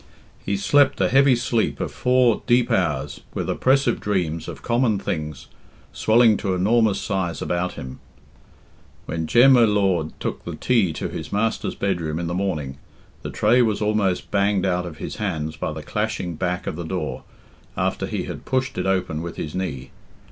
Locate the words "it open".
18.79-19.21